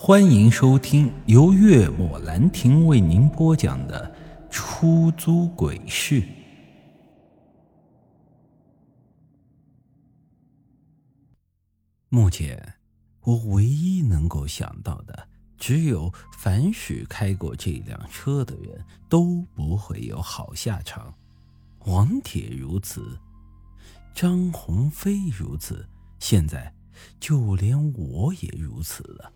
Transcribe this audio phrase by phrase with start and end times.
[0.00, 4.08] 欢迎收听由月末兰亭为您播讲的
[4.48, 6.22] 《出租鬼市》。
[12.08, 12.74] 目前，
[13.22, 21.12] 我唯一能够想到的，只有凡是开过这辆车的人都不会有好下场。
[21.86, 23.18] 王铁如此，
[24.14, 25.84] 张鸿飞如此，
[26.20, 26.72] 现在
[27.18, 29.32] 就连我也如此了。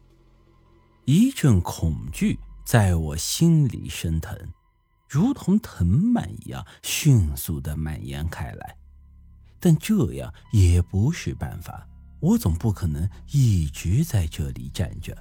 [1.04, 4.36] 一阵恐惧在我心里升腾，
[5.08, 8.76] 如同藤蔓一样迅速的蔓延开来。
[9.58, 11.86] 但这样也不是办法，
[12.20, 15.16] 我总不可能一直在这里站着。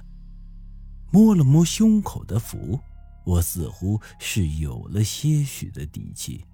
[1.10, 2.78] 摸了摸胸口的符，
[3.24, 6.44] 我似乎是有了些许的底气，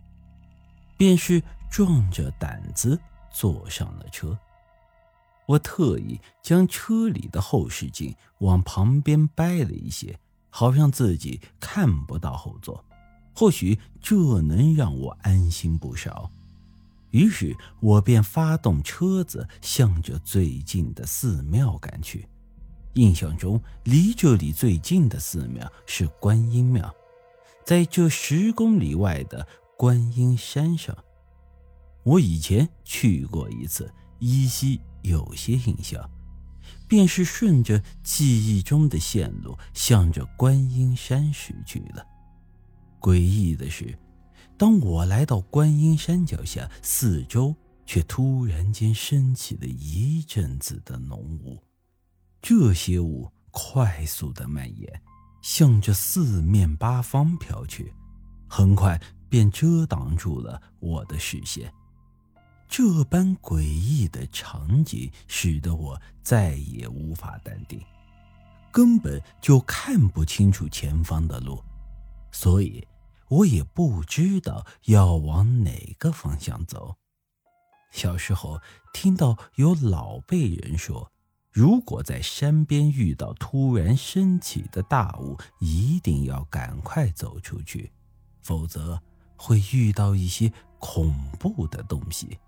[0.97, 2.99] 便是壮着胆子
[3.31, 4.39] 坐上了车。
[5.49, 10.19] 我特意将车里的后视镜往旁边掰了一些，
[10.51, 12.85] 好让自己看不到后座，
[13.35, 16.31] 或许这能让我安心不少。
[17.13, 22.29] 于是我便发动车子，向着最近的寺庙赶去。
[22.93, 26.95] 印象中，离这里最近的寺庙是观音庙，
[27.65, 30.95] 在这十公里外的观音山上。
[32.03, 34.79] 我以前去过一次，依稀。
[35.03, 36.09] 有些印象，
[36.87, 42.05] 便是顺着记忆中的线路，向着观音山驶去了。
[43.01, 43.99] 诡异的是，
[44.57, 47.55] 当我来到观音山脚下，四周
[47.87, 51.63] 却突然间升起了一阵子的浓雾。
[52.43, 55.03] 这些雾快速的蔓延，
[55.43, 57.93] 向着四面八方飘去，
[58.49, 61.73] 很快便遮挡住了我的视线。
[62.69, 67.81] 这般诡异的场景，使得我再也无法淡定，
[68.71, 71.65] 根本就看不清楚前方的路，
[72.31, 72.87] 所以
[73.29, 76.95] 我也不知道要往哪个方向走。
[77.91, 78.61] 小时候
[78.93, 81.11] 听到有老辈人说，
[81.51, 87.91] 如果在山边遇到突然升起的大雾，一定要赶快走出去，
[88.43, 89.01] 否则
[89.37, 92.39] 会遇到一些恐怖的东西。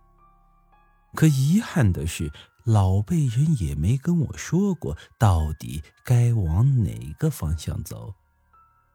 [1.15, 2.32] 可遗憾的是，
[2.65, 8.15] 老辈人也没跟我说过到底该往哪个方向走。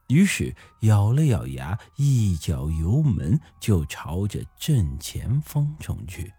[0.07, 6.31] 于是咬了咬牙，一脚油门就朝着正前方冲去。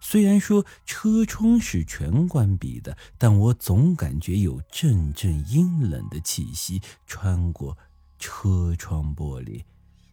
[0.00, 7.76] 虽然说车窗是全关闭的，但我总感觉有阵阵阴冷的气息穿过
[8.18, 9.64] 车窗玻璃。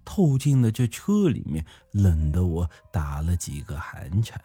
[0.05, 4.41] 透进了这车里面，冷得我打了几个寒颤。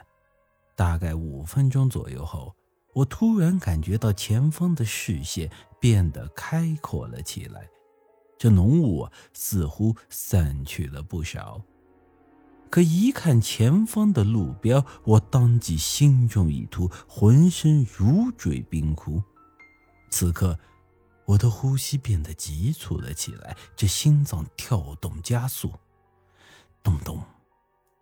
[0.75, 2.55] 大概五分钟左右后，
[2.95, 7.69] 我突然感觉到前方的视线变得开阔了起来，
[8.39, 11.61] 这浓雾似乎散去了不少。
[12.71, 19.23] 可一看前方的路标，我当即心中一突，浑身如坠冰窟。
[20.11, 20.59] 此刻。
[21.29, 25.75] 我的呼吸变得急促了起来，这心脏跳动加速，
[26.83, 27.23] 咚咚，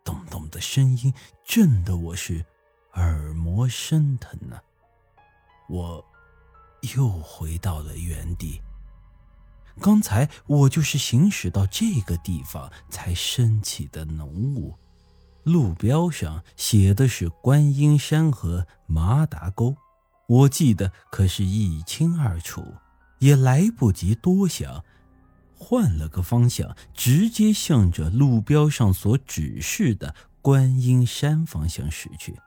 [0.04, 1.12] 咚咚的声音
[1.44, 2.46] 震得我是
[2.92, 4.60] 耳膜生疼呢。
[5.68, 6.04] 我
[6.94, 8.62] 又回到了原地。
[9.80, 14.78] 刚才我就是行驶到这个地方才升起的浓雾，
[15.42, 19.74] 路标上写的是观音山和麻达沟，
[20.28, 22.72] 我记得可是一清二楚。
[23.18, 24.84] 也来不及多想，
[25.58, 32.38] 换了个方向，直接向着路标上所指示的观音山方向驶去。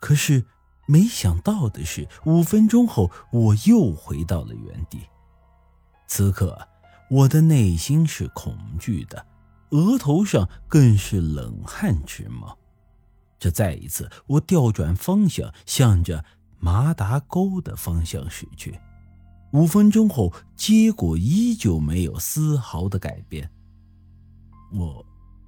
[0.00, 0.44] 可是
[0.86, 5.00] 没想到的是，五分钟后我又回到了原地。
[6.06, 6.68] 此刻
[7.10, 9.26] 我的内心是恐惧的，
[9.70, 12.56] 额头上更是冷汗直冒。
[13.38, 16.24] 这再一次，我调转方向，向着
[16.58, 18.78] 麻达沟的方向驶去。
[19.56, 23.50] 五分钟后，结果依旧没有丝毫的改变。
[24.70, 25.02] 我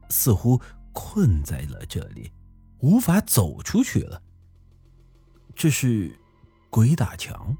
[0.09, 0.59] 似乎
[0.95, 2.33] 困在了这里，
[2.79, 4.23] 无法走出去了。
[5.55, 6.19] 这是
[6.71, 7.55] 鬼打墙？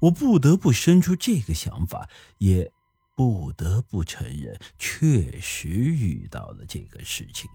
[0.00, 2.08] 我不得不生出这个想法，
[2.38, 2.72] 也
[3.14, 7.50] 不得不承认，确实遇到了这个事情。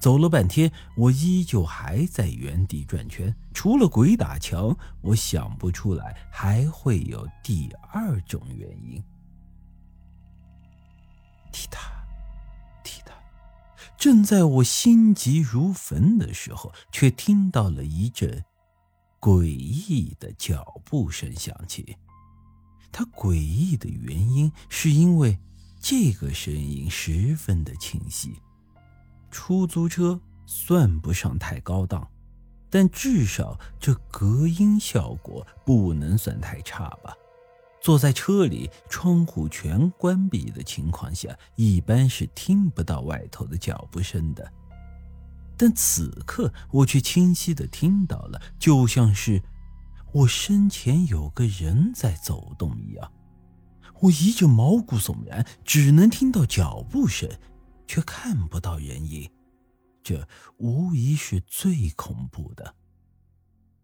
[0.00, 3.34] 走了半天，我依旧还在原地转圈。
[3.52, 9.02] 除了鬼打墙，我想不出来还会有第二种原因。
[11.50, 11.90] 踢踏，
[12.84, 13.12] 踢踏，
[13.96, 18.44] 正在我心急如焚的时候，却听到了一阵
[19.18, 21.96] 诡异的脚步声响起。
[22.92, 25.38] 它诡异的原因是因为
[25.80, 28.40] 这个声音十分的清晰。
[29.30, 32.08] 出租车算不上太高档，
[32.70, 37.14] 但至少这隔音效果不能算太差吧。
[37.80, 44.52] 坐在车里，窗户全关闭的情况下，一般是听不到外头的脚步声的。
[45.56, 49.42] 但此刻，我却清晰的听到了，就像是
[50.12, 53.12] 我身前有个人在走动一样。
[54.00, 57.28] 我一阵毛骨悚然，只能听到脚步声，
[57.88, 59.28] 却看不到人影。
[60.04, 62.76] 这无疑是最恐怖的。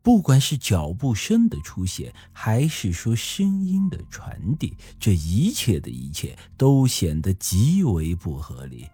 [0.02, 8.86] 不管是脚步声的出现，还是说声音的传递，这一切的一切都显得极为不合理。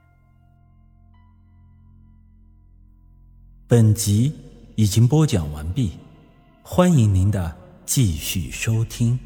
[3.66, 4.32] 本集
[4.76, 5.98] 已经播讲完毕，
[6.62, 9.18] 欢迎您的继续收听。